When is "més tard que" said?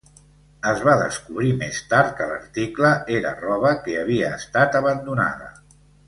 1.57-2.27